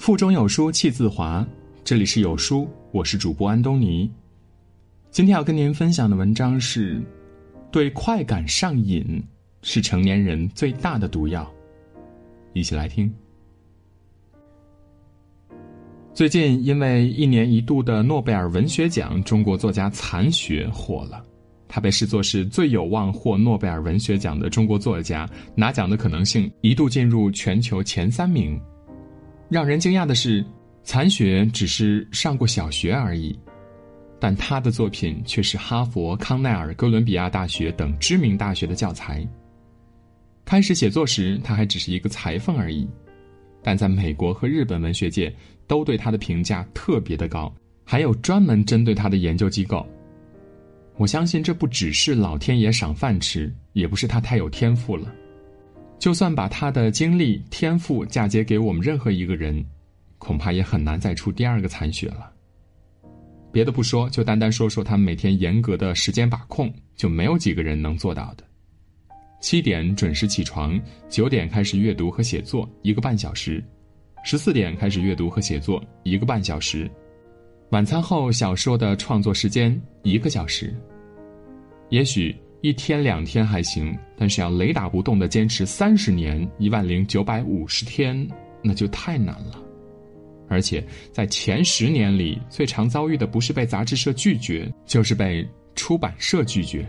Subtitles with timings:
[0.00, 1.46] 腹中有书气自华，
[1.84, 4.10] 这里是有书，我是主播安东尼。
[5.10, 7.02] 今天要跟您分享的文章是：
[7.70, 9.22] 对快感上瘾
[9.60, 11.46] 是成年人最大的毒药。
[12.54, 13.12] 一起来听。
[16.14, 21.22] 最近，因为一年一度的诺贝尔文学奖，中国作家残雪火了。
[21.68, 28.58] 他被视作是最有望获诺贝尔文学奖的中国作家，拿奖的可能性一度进入全球前三名。
[29.50, 30.44] 让人惊讶的是，
[30.84, 33.36] 残雪只是上过小学而已，
[34.20, 39.26] 但他的作品却是哈佛、康奈尔、哥伦比亚大学等知名大学的教材。
[40.44, 42.88] 开始写作时，他还只是一个裁缝而已，
[43.60, 45.34] 但在美国和日本文学界
[45.66, 47.52] 都对他的评价特别的高，
[47.84, 49.84] 还有专门针对他的研究机构。
[50.96, 55.12] 我相信这不只是老天爷赏饭吃，也不是他太有天赋了。
[56.00, 59.62] 就算把他的经历、天赋嫁接给我们任何一个人，
[60.16, 62.32] 恐怕也很难再出第二个残雪了。
[63.52, 68.44] 别的不说，就单单说说他每天严格的时间把控，就没有几个人能做到的。
[69.42, 70.80] 七点准时起床，
[71.10, 73.62] 九点开始阅读和写作，一个半小时；
[74.24, 76.88] 十四点开始阅读和写作，一个半小时；
[77.72, 80.74] 晚餐后小说的创作时间一个小时。
[81.90, 88.28] 也许一天两天还行，但是要雷打不动的坚持三十年一万零九百五十天，
[88.62, 89.58] 那就太难了。
[90.46, 96.86] 而且在前十年里，最常遭遇的不是被杂志社拒绝，就是被出版社拒绝。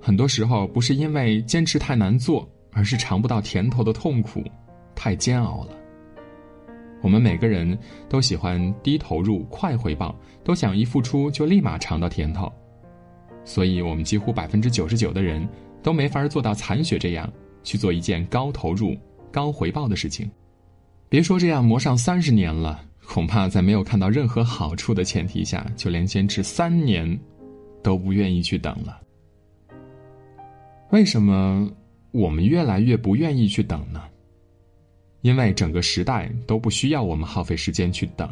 [0.00, 4.42] 很多时候不是因为坚持太难做，而是尝不到甜头的痛苦，
[4.94, 5.72] 太煎熬了。
[7.02, 12.50] 我们每个人都喜欢低投入快回报，都想一付出就立马尝到甜头。
[13.46, 15.48] 所以，我们几乎百分之九十九的人
[15.82, 18.94] 都没法做到残雪这样去做一件高投入、
[19.32, 20.30] 高回报的事情。
[21.08, 27.18] 别说这样磨上三十年了，恐怕在没有看到任何好处的前提下，就连坚持三年
[27.84, 29.00] 都不愿意去等了。
[30.90, 31.70] 为什么
[32.10, 34.02] 我们越来越不愿意去等呢？
[35.22, 38.28] 因为整个时代都不需要我们耗费时间去等，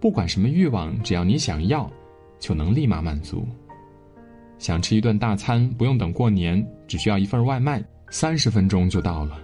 [0.00, 1.90] 不管什么欲望，只要你想要，
[2.38, 3.46] 就能立马满足。
[4.58, 9.36] 想吃一顿大餐，不用等过年，只需要一份外卖，三十分钟就到了；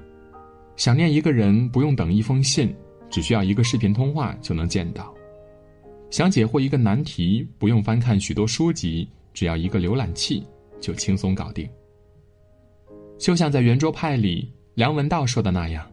[0.77, 2.75] 想念一个人，不用等一封信，
[3.11, 5.05] 只需要一个视频通话就能见到；
[6.11, 10.47] 想解惑一个难题，不用翻看许多书籍，只要一个浏览器
[10.81, 11.69] 就轻松搞定。
[13.19, 15.90] 就像在圆桌派里梁文道说的那样。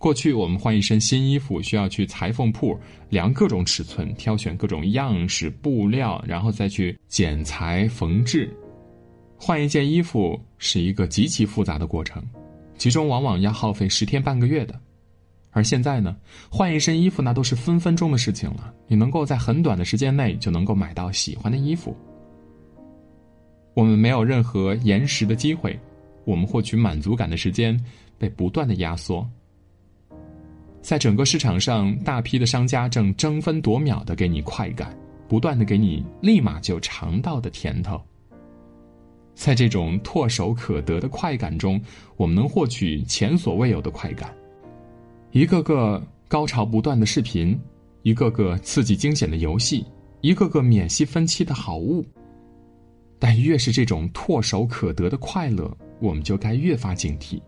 [0.00, 2.74] 过去我们换一身新衣服，需要去裁缝铺
[3.10, 8.50] 量各种尺寸，挑选各种样式布料，然后再去剪裁缝制。
[9.38, 12.24] 换一件衣服是一个极其复杂的过程，
[12.78, 14.74] 其中往往要耗费十天半个月的。
[15.50, 16.16] 而现在呢，
[16.50, 21.94] 换一身衣服那都是分分钟的事情了，你能够在很短的时间内就能够买到喜欢的衣服。
[23.74, 25.78] 我们没有任何延时的机会，
[26.24, 27.78] 我们获取满足感的时间
[28.16, 29.28] 被不断的压缩。
[30.82, 34.96] 在整个市场上，大批的商家正争分夺秒的给你快感，
[35.28, 38.00] 不断的给你立马就尝到的甜头。
[39.34, 41.80] 在这种唾手可得的快感中，
[42.16, 44.34] 我们能获取前所未有的快感。
[45.32, 47.58] 一个个高潮不断的视频，
[48.02, 49.84] 一个个刺激惊险的游戏，
[50.22, 52.04] 一个个免息分期的好物。
[53.18, 55.70] 但越是这种唾手可得的快乐，
[56.00, 57.38] 我们就该越发警惕，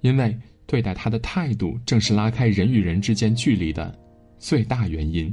[0.00, 0.36] 因为。
[0.66, 3.96] 对待他的态度，正是拉开人与人之间距离的
[4.38, 5.32] 最大原因。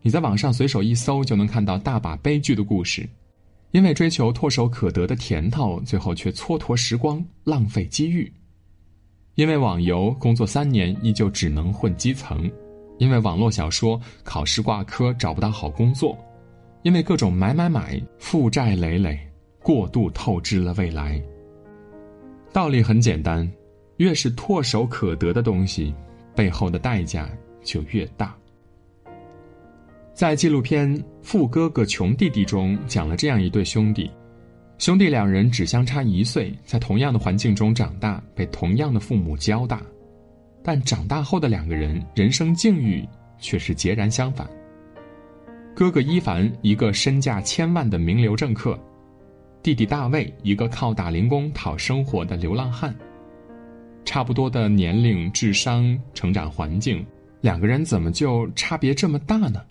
[0.00, 3.08] 你在网上随手一搜，就能看到大把悲剧的故事，
[3.72, 8.30] 因为追求唾手可得的甜头，最后却蹉跎时光、浪费机遇；
[9.34, 12.38] 因为网游工作三年，依旧只能混基层；
[12.98, 16.16] 因为网络小说考试挂科，找不到好工作；
[16.82, 19.18] 因为各种买买买，负债累累，
[19.62, 21.20] 过度透支了未来。
[22.52, 23.50] 道理很简单。
[23.98, 25.94] 越是唾手可得的东西，
[26.34, 27.28] 背后的代价
[27.62, 28.34] 就越大。
[30.14, 30.88] 在纪录片
[31.22, 34.10] 《富哥哥穷弟弟》中，讲了这样一对兄弟，
[34.78, 39.82] 兄弟两人只相差一岁，在同样的环境中长大，被同样的父母教大，
[40.62, 43.04] 但长大后的两个人人生境遇
[43.38, 44.48] 却是截然相反。
[45.74, 48.76] 哥哥伊凡，一个身价千万的名流政客；
[49.62, 52.94] 弟弟大卫，一个靠打零工讨生活的流浪汉。
[54.08, 57.04] 差不多的年龄、智商、成长环境，
[57.42, 59.62] 两个人怎么就差别这么大呢？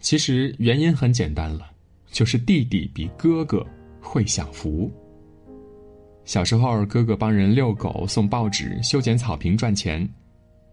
[0.00, 1.70] 其实原因很简单了，
[2.10, 3.62] 就是弟弟比哥哥
[4.00, 4.90] 会享福。
[6.24, 10.08] 小时候，哥哥帮人遛狗、送报纸、修剪草坪赚钱，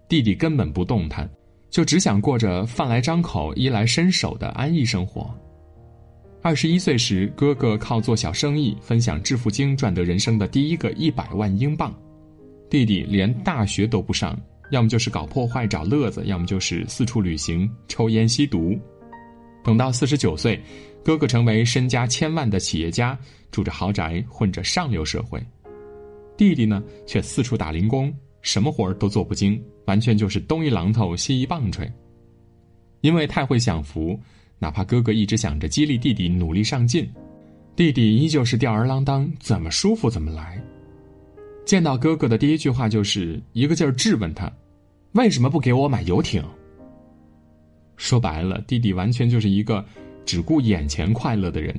[0.08, 1.30] 弟弟根本不动弹，
[1.70, 5.38] 就只想过着饭来张口、衣来伸手的安逸生活。
[6.42, 11.94] 二十一岁时，哥哥靠做小生意分享致富经赚得人生的第一个一百万英镑，
[12.74, 14.36] 弟弟连大学都不上，
[14.72, 18.76] 要么就是搞破坏找乐子，要么就是四处旅行、抽烟吸毒。
[19.64, 20.60] 等到四十九岁，
[21.06, 23.16] 哥哥成为身家千万的企业家，
[23.52, 25.40] 住着豪宅，混着上流社会，
[26.36, 28.12] 弟弟呢却四处打零工，
[28.42, 31.88] 什么活儿都做不精，完全就是东一榔头西一棒槌。
[33.02, 34.20] 因为太会享福。
[34.58, 37.08] 哪怕哥哥一直想着激励弟弟努力上进，
[37.76, 40.60] 弟弟依旧是吊儿郎当，怎么舒服怎么来。
[41.66, 44.52] 见到哥哥的第一句话就是一个劲儿质问他
[45.14, 46.44] ：“为什么不给我买游艇？”
[47.96, 49.84] 说白了，弟弟完全就是一个
[50.26, 51.76] 只顾眼前快乐的人。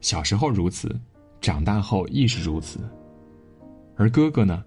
[0.00, 0.98] 小时候如此，
[1.40, 2.80] 长大后亦是如此。
[3.96, 4.64] 而哥哥呢，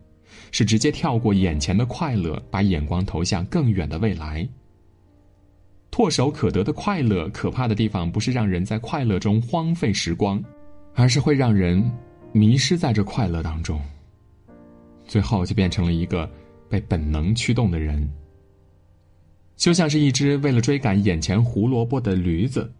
[0.51, 4.47] 是直接跳过眼前的快乐，把眼光投向更远的未来。
[5.89, 10.43] 唾手可得的快乐，可怕的地方不是让人在快乐中荒废时光，
[10.93, 11.83] 而是会让人
[12.31, 13.81] 迷失在这快乐当中，
[15.13, 16.27] 最后就变成了一个
[16.67, 18.11] 被本能驱动的人。
[19.55, 22.73] 就像是一只为了追赶眼前胡萝卜的驴子，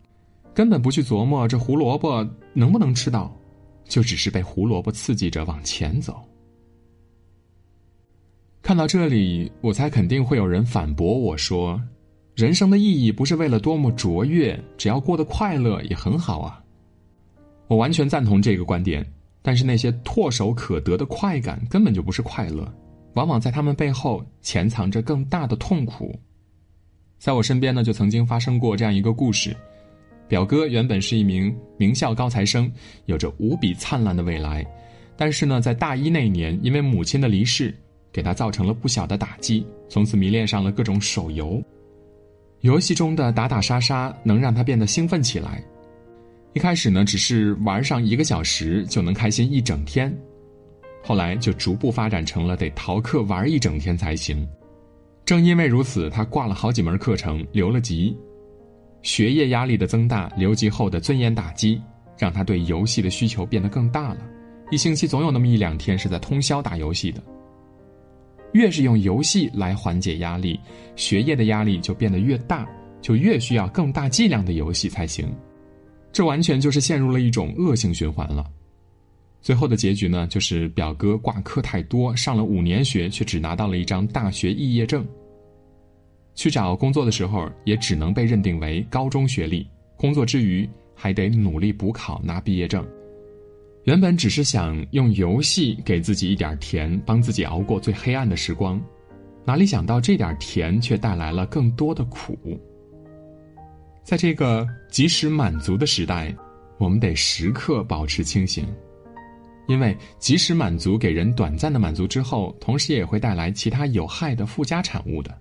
[0.52, 3.32] 根本不去琢磨这胡萝卜能不能吃到，
[3.86, 6.28] 就只是被胡萝卜刺激着往前走。
[8.64, 11.80] 看到这里，我猜肯定会有人反驳我说。
[12.34, 16.64] 人生的意义不是为了多么卓越，只要过得快乐也很好啊。
[17.68, 19.06] 我完全赞同这个观点，
[19.44, 22.68] 但是那些唾手可得的快感根本就不是快乐，
[23.14, 26.18] 往往在他们背后潜藏着更大的痛苦。
[27.20, 29.56] 在我身边呢，就曾经发生过这样一个故事：
[30.28, 32.72] 表哥原本是一名名校高材生，
[33.06, 34.66] 有着无比灿烂的未来，
[35.16, 37.76] 但是呢，在大一那年，因为母亲的离世，
[38.12, 41.62] 给他造成了不小的打击，从此迷恋上了各种手游。
[42.62, 45.62] 游戏中的打打杀杀能让他变得兴奋起来，
[46.54, 50.16] 一开始呢，只是玩上一个小时就能开心一整天，
[51.04, 54.48] 后来就逐步发展成了得逃课玩一整天才行。
[55.26, 58.16] 正因为如此，他挂了好几门课程，留了级。
[59.02, 61.82] 学业压力的增大，留级后的尊严打击，
[62.18, 64.20] 让他对游戏的需求变得更大了。
[64.70, 67.22] 一星期总有那么一两天是在通宵打游戏的。
[68.52, 70.60] 越是用游戏来缓解压力，
[70.96, 72.68] 学业的压力就变得越大，
[73.02, 75.34] 就越需要更大剂量的游戏才行。
[76.14, 78.46] 这完全就是陷入了一种恶性循环了。
[79.42, 85.06] 最后的结局呢，就是表哥挂科太多，上了五年学，却只拿到了一张大学肄业证。
[86.36, 89.68] 去找工作的时候，也只能被认定为高中学历，
[89.98, 92.86] 工作之余还得努力补考拿毕业证。
[93.84, 98.82] 原本只是想用游戏给自己一点甜，帮自己熬过最黑暗的时光，
[99.44, 102.38] 哪里想到这点甜却带来了更多的苦。
[104.04, 106.36] 在这个及时满足的时代，
[106.78, 108.68] 我们得时刻保持清醒，
[109.68, 115.34] 因为及时满足给人短暂的满足之后，同时也会带来其他有害的附加产物的。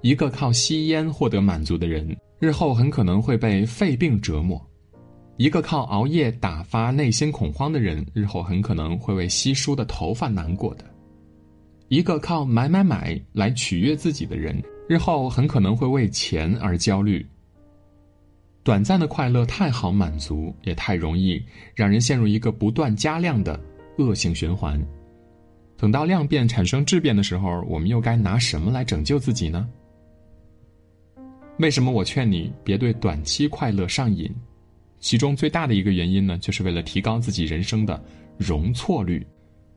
[0.00, 4.60] 一个靠吸烟获得满足的人，日后很可能会被肺病折磨。
[5.36, 10.84] 一个靠熬夜打发内心恐慌的人，日后很可能会为稀疏的头发难过的；
[11.88, 17.24] 一个靠买买买来取悦自己的人，日后很可能会为钱而焦虑。
[18.64, 21.42] 短暂的快乐太好满足，也太容易
[21.74, 23.58] 让人陷入一个不断加量的
[23.98, 24.80] 恶性循环。
[25.76, 29.68] 等到量变产生质变的时候，我们又该拿什么来拯救自己呢？
[31.58, 34.32] 为什么我劝你别对短期快乐上瘾？
[35.00, 38.00] 其中最大的一个原因呢，就是为了提高自己人生的
[38.38, 39.26] 容错率。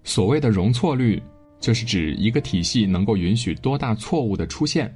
[0.04, 1.20] 所谓的容错率，
[1.60, 4.96] 就是指一个体系能够允许多大错误的出现。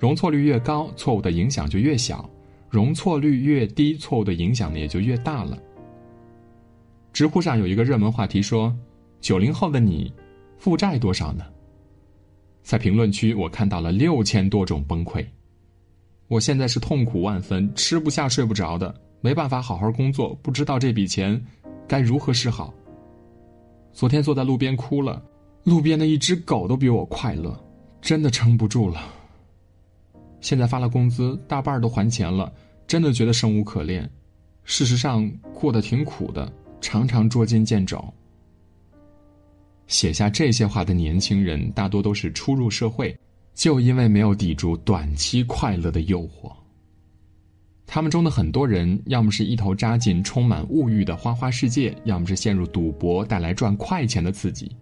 [0.00, 2.28] 容错率越高，错误的影响就越小；
[2.72, 5.58] 容错率越低，错误的影响呢也就越大了。
[7.12, 8.74] 知乎上有一个热门话题说
[9.20, 10.10] ：“九零后的你，
[10.56, 11.44] 负债多少呢？”
[12.64, 15.22] 在评论区，我看到了六千多种崩溃。
[16.28, 18.94] 我现在是痛苦万分，吃不下睡不着的。
[19.20, 21.38] 没办法好好工作，不知道这笔钱
[21.86, 22.72] 该如何是好。
[23.92, 25.22] 昨天坐在路边哭了，
[25.62, 27.54] 路边的一只狗都比我快乐，
[28.00, 29.21] 真的撑不住了。
[30.42, 32.52] 现在发了工资，大半都还钱了，
[32.86, 34.08] 真的觉得生无可恋。
[34.64, 38.04] 事实上过得挺苦的，常常捉襟见肘。
[39.86, 43.18] 写下这些话的年轻人，大多都是初入社会，
[43.54, 46.52] 就因为没有抵住短期快乐的诱惑。
[47.86, 54.74] 他们中的很多人，要么是一头扎进充满物欲的花花世界，要么是陷入赌博带来赚快钱的刺激。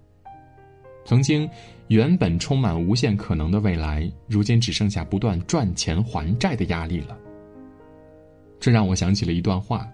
[1.05, 1.49] 曾经
[1.89, 7.19] 原本充满无限可能的未来，如今只剩下不断赚钱还债的压力了。
[8.61, 9.89] 这让我想起了一段话：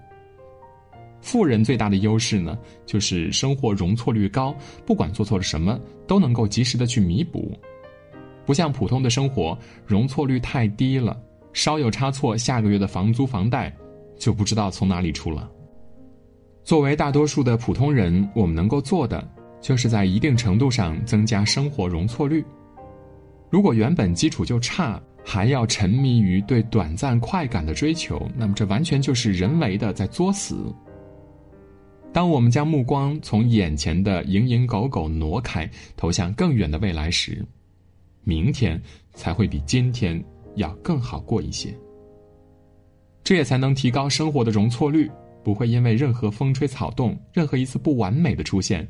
[1.21, 7.53] 富人最大的优势呢，就是生活容错率高，不管做错了什么，都能够及时的去弥补。
[8.45, 11.21] 不像普通的生活，容错率太低了，
[11.53, 13.75] 稍有差错，下个月的房租房贷
[14.19, 15.51] 就不知道从哪里出了。
[16.63, 19.27] 作为大多数的普通人，我们能够做的，
[19.61, 22.45] 就是在一定程度上增加生活容错率。
[23.51, 30.57] 如果原本基础就差，还要沉迷于对短暂快感的追求，那么这完全就是人为的在作死。
[32.13, 37.45] 当我们将目光从眼前的蝇营狗苟挪开，投向更远的未来时，
[38.25, 38.81] 明天
[39.15, 40.23] 才会比今天
[40.55, 41.77] 要更好过一些。
[43.23, 45.11] 这也才能提高生活的容错率。
[45.43, 48.85] 不会因为任何风吹草动、任何一次不完美的出现，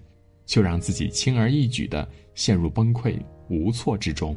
[0.47, 3.19] 就让自己轻而易举的陷入崩溃
[3.51, 4.35] 无措之中。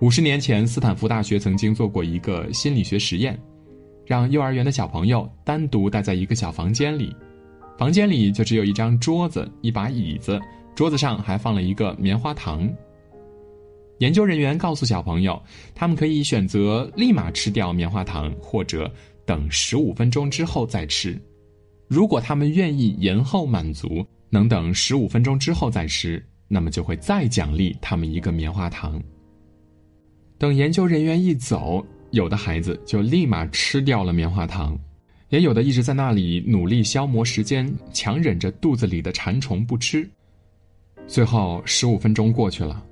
[0.00, 3.36] 五十年前，斯坦福大学曾经做过一个心理学实验，
[4.06, 7.14] 让幼儿园的小朋友单独待在一个小房间里，
[7.76, 10.40] 房间里就只有一张桌子、一把椅子，
[10.74, 12.72] 桌子上还放了一个棉花糖。
[13.98, 15.42] 研究人员告诉小朋友，
[15.74, 18.88] 他们可以选择立马吃掉棉花糖，或者。
[19.26, 21.16] 等十五分钟之后再吃，
[21.90, 29.02] 如果他们愿意延后满足，能等十五分钟之后再吃，那么就会再奖励他们一个棉花糖。
[30.38, 34.78] 等研究人员一走，有的孩子就立马吃掉了棉花糖，
[35.30, 40.08] 也有的一直在那里努力消磨时间，强忍着肚子里的馋虫不吃。
[41.08, 42.86] 最后十五分钟过去了，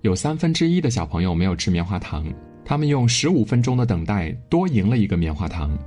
[0.00, 2.26] 有三分之一的小朋友没有吃棉花糖。
[2.64, 5.78] 他们用十五分钟的等待多赢了一个棉花糖。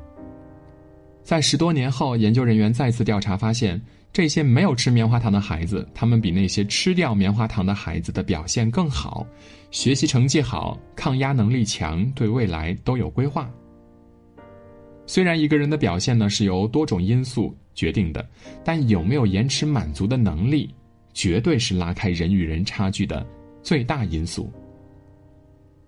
[1.26, 3.82] 在十多年后，研究人员再次调查发现，
[4.14, 9.26] 这些没有吃棉花糖的孩子，他们比那些吃掉棉花糖的孩子的表现更好，
[9.72, 13.50] 学习成绩好，抗压能力强，对未来都有规划。
[15.08, 18.24] 虽然一个人的表现呢是由多种因素决定的，
[18.64, 20.72] 但有没有延迟满足的能力，
[21.12, 23.26] 绝对是拉开人与人差距的
[23.64, 24.48] 最大因素。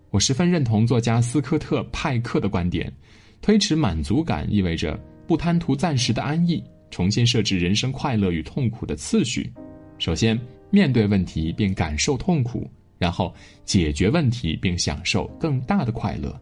[0.10, 2.91] 我十分认同作家斯科特·派克的观点：
[3.39, 9.51] 推迟满足感意味着不贪图暂时的安逸，重新设置人生快乐与痛苦的次序。
[10.00, 13.34] 首先，面对问题并感受痛苦，然后
[13.65, 16.39] 解决问题并享受更大的快乐。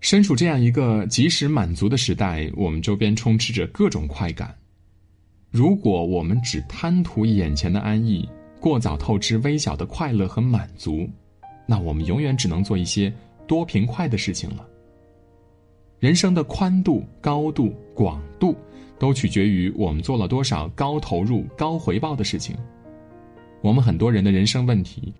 [0.00, 4.56] 身处这样一个及时满足的时代，我们周边充斥着各种快感。
[5.50, 8.26] 如果我们只贪图眼前的安逸，
[8.60, 11.08] 过早透支微小的快乐和满足。
[11.66, 13.12] 那我们永远只能做一些
[13.46, 14.66] 多平快的事情了。
[16.00, 18.56] 人生的宽度、高度、广度，
[18.98, 22.56] 都取决于我们做了多少高投入、高回报的事情。
[23.60, 25.12] 我们很多人的人生问题，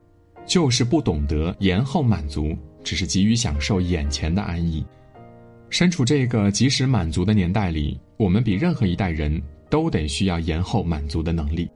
[0.46, 4.82] 就是不懂得延后满足，只是急于享受眼前的安逸。
[5.68, 11.70] 身处这个及时满足的年代里，我们比任何一代人都得需要延后满足的能力。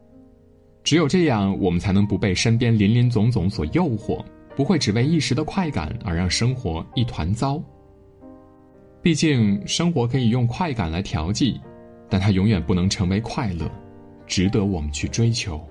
[0.82, 4.25] 只有这样，我们才能不被身边林林总总所诱惑。
[4.56, 7.61] 不会只为一时的快感而让生活一团糟。
[9.04, 11.61] 毕竟生活可以用快感来调剂，
[12.08, 13.70] 但它永远不能成为快乐，
[14.26, 15.62] 值得我们去追求。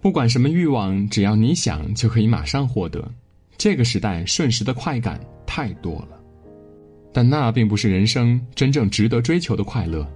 [0.00, 3.06] 不管什么欲望，只要你想，就可以马上获得。
[3.58, 6.18] 这个时代瞬时的快感太多了，
[7.12, 10.10] 但那并不是人生真正值得追求的快乐。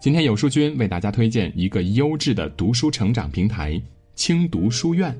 [0.00, 3.80] 今天有书君为大家推荐一个优质的读书成长平台——
[4.16, 5.16] 轻读书院。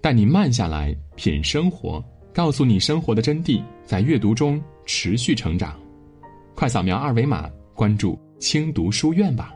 [0.00, 5.78] 带你慢下来品生活，告诉你生活的真谛，在阅读中持续成长。
[6.54, 9.52] 快扫描二维码关注轻读书院吧。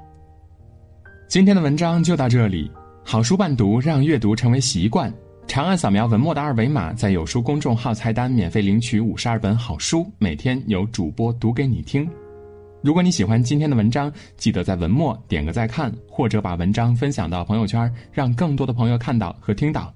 [1.29, 2.71] 今天的文章就到这里，
[3.05, 5.13] 好书伴读，让阅读成为习惯。
[5.47, 12.09] 长按扫描文末的二维码，在有书公众号菜单免费领取五十二本好书，每天有主播读给你听。
[12.83, 19.93] 如果你喜欢今天的文章，记得在文末点个再看，或者把文章分享到朋友圈，让更多的朋友看到和听到。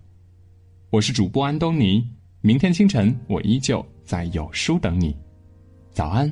[0.90, 2.04] 我是主播安东尼，
[2.40, 5.16] 明天清晨我依旧在有书等你，
[5.92, 6.28] 早安。